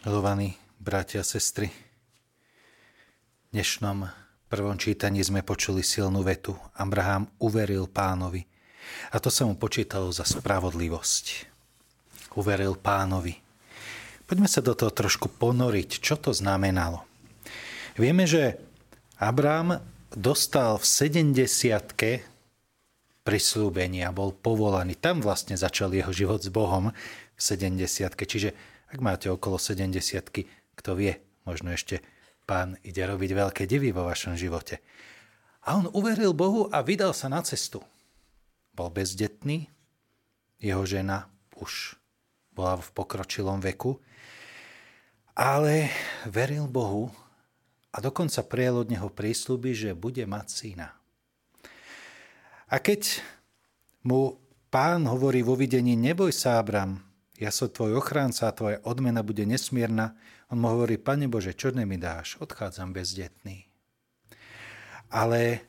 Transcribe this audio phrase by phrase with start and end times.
[0.00, 4.08] Milovaní bratia a sestry, v dnešnom
[4.48, 6.56] prvom čítaní sme počuli silnú vetu.
[6.72, 8.48] Abraham uveril pánovi
[9.12, 11.24] a to sa mu počítalo za spravodlivosť.
[12.32, 13.44] Uveril pánovi.
[14.24, 17.04] Poďme sa do toho trošku ponoriť, čo to znamenalo.
[18.00, 18.56] Vieme, že
[19.20, 19.84] Abraham
[20.16, 21.44] dostal v 70
[23.20, 24.96] prislúbenia, bol povolaný.
[24.96, 26.88] Tam vlastne začal jeho život s Bohom
[27.36, 27.84] v 70
[28.16, 29.94] Čiže ak máte okolo 70
[30.74, 32.02] kto vie, možno ešte
[32.48, 34.82] pán ide robiť veľké divy vo vašom živote.
[35.68, 37.84] A on uveril Bohu a vydal sa na cestu.
[38.74, 39.70] Bol bezdetný,
[40.58, 41.94] jeho žena už
[42.50, 44.00] bola v pokročilom veku,
[45.36, 45.92] ale
[46.26, 47.12] veril Bohu
[47.94, 50.88] a dokonca prijal od neho prísľuby, že bude mať syna.
[52.70, 53.20] A keď
[54.06, 54.38] mu
[54.70, 57.09] pán hovorí vo videní, neboj sa, Abram,
[57.40, 60.12] ja som tvoj ochránca a tvoja odmena bude nesmierna.
[60.52, 62.36] On mu hovorí, Pane Bože, čo mi dáš?
[62.36, 63.64] Odchádzam bezdetný.
[65.08, 65.64] Ale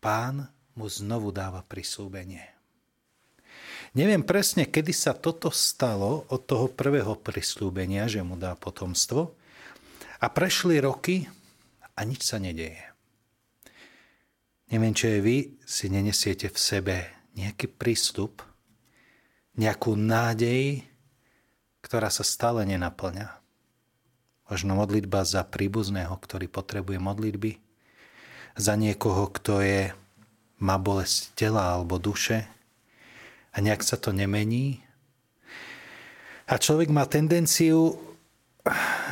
[0.00, 2.50] pán mu znovu dáva prisúbenie.
[3.94, 9.36] Neviem presne, kedy sa toto stalo od toho prvého prislúbenia, že mu dá potomstvo.
[10.18, 11.28] A prešli roky
[11.94, 12.80] a nič sa nedeje.
[14.72, 16.96] Neviem, či aj vy si nenesiete v sebe
[17.38, 18.42] nejaký prístup,
[19.54, 20.82] nejakú nádej,
[21.84, 23.28] ktorá sa stále nenaplňa.
[24.48, 27.52] Možno modlitba za príbuzného, ktorý potrebuje modlitby,
[28.56, 29.92] za niekoho, kto je,
[30.64, 32.48] má bolesť tela alebo duše
[33.52, 34.80] a nejak sa to nemení.
[36.48, 37.96] A človek má tendenciu,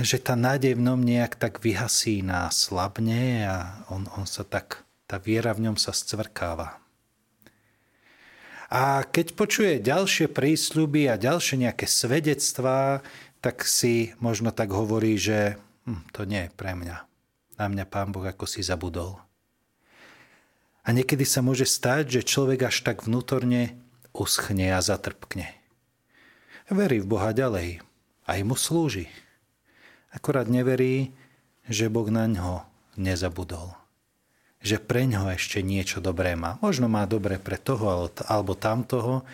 [0.00, 3.56] že tá nádej v ňom nejak tak vyhasína, slabne a
[3.92, 6.81] on, on sa tak, tá viera v ňom sa scvrkáva.
[8.72, 13.04] A keď počuje ďalšie prísľuby a ďalšie nejaké svedectvá,
[13.44, 16.96] tak si možno tak hovorí, že hm, to nie je pre mňa.
[17.60, 19.20] Na mňa pán Boh ako si zabudol.
[20.88, 23.76] A niekedy sa môže stať, že človek až tak vnútorne
[24.16, 25.52] uschne a zatrpkne.
[26.72, 27.84] Verí v Boha ďalej.
[28.24, 29.12] Aj mu slúži.
[30.16, 31.12] Akorát neverí,
[31.68, 32.64] že Boh na ňo
[32.96, 33.81] nezabudol
[34.62, 36.56] že pre ňo ešte niečo dobré má.
[36.62, 39.26] Možno má dobré pre toho alebo tamtoho,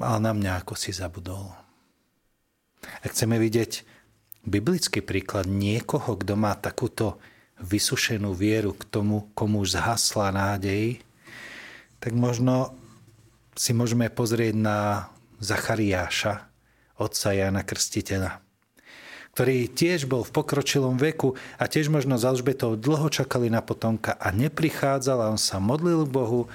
[0.00, 1.48] ale na mňa ako si zabudol.
[2.84, 3.80] A chceme vidieť
[4.44, 7.16] biblický príklad niekoho, kto má takúto
[7.64, 11.00] vysušenú vieru k tomu, komu už zhasla nádej,
[11.96, 12.76] tak možno
[13.56, 15.08] si môžeme pozrieť na
[15.40, 16.44] Zachariáša,
[17.00, 18.43] otca Jana Krstiteľa
[19.34, 24.14] ktorý tiež bol v pokročilom veku a tiež možno za Alžbetou dlho čakali na potomka
[24.14, 26.46] a neprichádzal a on sa modlil Bohu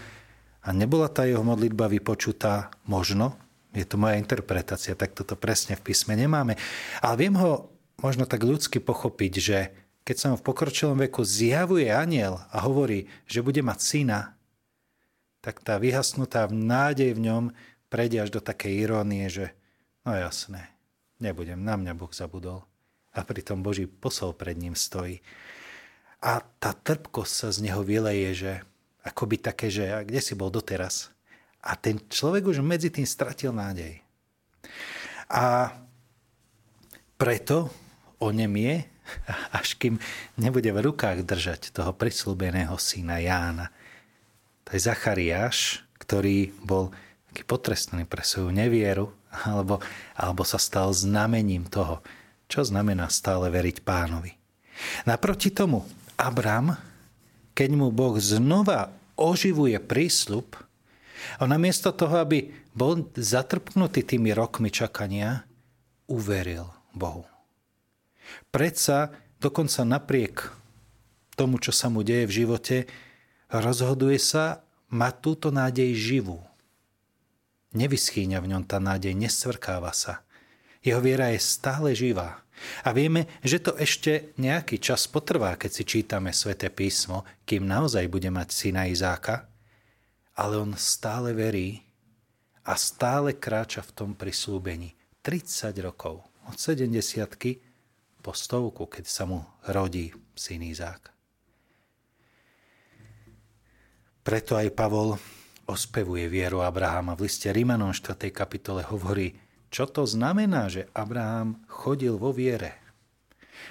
[0.64, 2.72] a nebola tá jeho modlitba vypočutá?
[2.88, 3.36] Možno,
[3.76, 6.56] je to moja interpretácia, tak toto presne v písme nemáme.
[7.04, 7.68] Ale viem ho
[8.00, 9.76] možno tak ľudsky pochopiť, že
[10.08, 14.40] keď sa mu v pokročilom veku zjavuje aniel a hovorí, že bude mať syna,
[15.44, 17.44] tak tá vyhasnutá nádej v ňom
[17.92, 19.52] prejde až do takej irónie, že
[20.08, 20.79] no jasné,
[21.20, 22.64] nebudem, na mňa Boh zabudol
[23.14, 25.20] a pritom Boží posol pred ním stojí.
[26.20, 28.52] A tá trpkosť sa z neho vyleje, že
[29.04, 31.12] akoby také, že a kde si bol doteraz?
[31.64, 34.00] A ten človek už medzi tým stratil nádej.
[35.32, 35.76] A
[37.20, 37.72] preto
[38.20, 38.76] o nem je,
[39.60, 40.00] až kým
[40.40, 43.72] nebude v rukách držať toho prislúbeného syna Jána.
[44.68, 46.92] To je Zachariáš, ktorý bol
[47.32, 49.82] taký potrestaný pre svoju nevieru, alebo,
[50.18, 52.02] alebo sa stal znamením toho,
[52.50, 54.34] čo znamená stále veriť pánovi.
[55.06, 55.86] Naproti tomu,
[56.18, 56.74] Abram,
[57.54, 58.90] keď mu Boh znova
[59.20, 60.70] oživuje prísľub,
[61.38, 65.44] a namiesto toho, aby bol zatrpnutý tými rokmi čakania,
[66.08, 67.28] uveril Bohu.
[68.50, 70.36] Predsa dokonca napriek
[71.36, 72.78] tomu, čo sa mu deje v živote,
[73.52, 76.42] rozhoduje sa mať túto nádej živú.
[77.70, 80.26] Nevyschýňa v ňom tá nádej, nesvrkáva sa.
[80.82, 82.42] Jeho viera je stále živá.
[82.84, 88.10] A vieme, že to ešte nejaký čas potrvá, keď si čítame sväté písmo, kým naozaj
[88.12, 89.48] bude mať syna Izáka,
[90.36, 91.84] ale on stále verí
[92.68, 94.96] a stále kráča v tom prislúbení.
[95.24, 97.00] 30 rokov, od 70
[98.20, 101.12] po stovku, keď sa mu rodí syn Izák.
[104.24, 105.16] Preto aj Pavol
[105.70, 107.14] ospevuje vieru Abrahama.
[107.14, 108.34] V liste Rímanom 4.
[108.34, 109.38] kapitole hovorí,
[109.70, 112.82] čo to znamená, že Abraham chodil vo viere.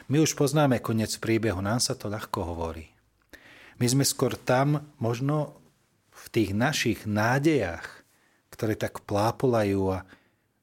[0.06, 2.86] My už poznáme koniec príbehu, nám sa to ľahko hovorí.
[3.82, 5.58] My sme skôr tam, možno
[6.14, 8.06] v tých našich nádejach,
[8.54, 10.06] ktoré tak plápolajú a,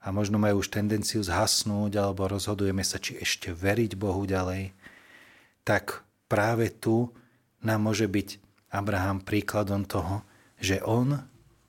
[0.04, 4.72] a možno majú už tendenciu zhasnúť alebo rozhodujeme sa, či ešte veriť Bohu ďalej,
[5.68, 7.12] tak práve tu
[7.64, 8.40] nám môže byť
[8.72, 10.24] Abraham príkladom toho,
[10.66, 11.22] že on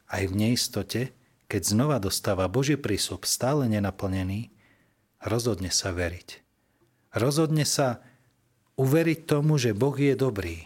[0.09, 1.01] aj v neistote,
[1.47, 4.49] keď znova dostáva Boží prísľub stále nenaplnený,
[5.21, 6.41] rozhodne sa veriť.
[7.13, 8.01] Rozhodne sa
[8.81, 10.65] uveriť tomu, že Boh je dobrý.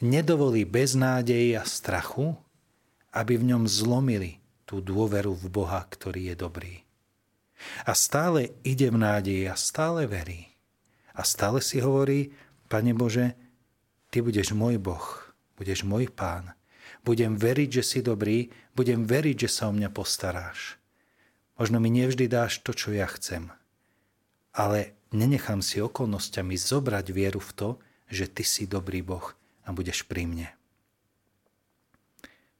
[0.00, 2.32] Nedovolí beznádeji a strachu,
[3.12, 6.74] aby v ňom zlomili tú dôveru v Boha, ktorý je dobrý.
[7.84, 10.52] A stále ide v nádeji a stále verí.
[11.16, 12.32] A stále si hovorí,
[12.68, 13.36] Pane Bože,
[14.12, 15.04] Ty budeš môj Boh,
[15.56, 16.55] budeš môj Pán.
[17.06, 20.74] Budem veriť, že si dobrý, budem veriť, že sa o mňa postaráš.
[21.54, 23.48] Možno mi nevždy dáš to, čo ja chcem,
[24.50, 27.68] ale nenechám si okolnostiami zobrať vieru v to,
[28.10, 29.32] že ty si dobrý Boh
[29.62, 30.48] a budeš pri mne.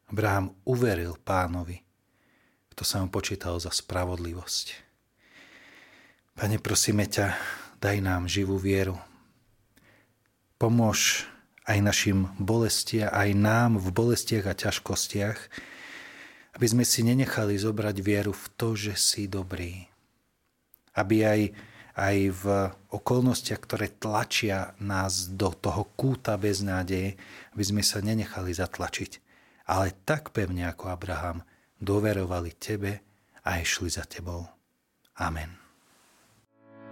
[0.06, 1.82] Abraham uveril pánovi,
[2.70, 4.66] kto sa mu počítal za spravodlivosť.
[6.38, 7.34] Pane, prosíme ťa,
[7.82, 8.94] daj nám živú vieru.
[10.56, 11.26] Pomôž
[11.66, 15.38] aj našim bolestiam, aj nám v bolestiach a ťažkostiach,
[16.56, 19.84] aby sme si nenechali zobrať vieru v to, že si dobrý.
[20.96, 21.40] Aby aj
[21.96, 22.44] aj v
[22.92, 27.16] okolnostiach, ktoré tlačia nás do toho kúta bez nádeje,
[27.56, 29.12] aby sme sa nenechali zatlačiť.
[29.72, 31.40] Ale tak pevne ako Abraham
[31.80, 33.00] doverovali tebe
[33.48, 34.44] a išli za tebou.
[35.16, 35.65] Amen.